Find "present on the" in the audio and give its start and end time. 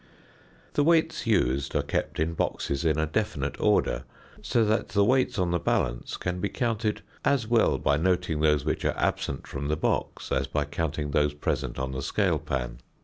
11.35-12.01